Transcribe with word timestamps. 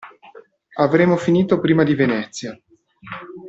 Avremo 0.79 1.15
finito 1.15 1.59
prima 1.59 1.83
di 1.83 1.93
Venezia. 1.93 2.59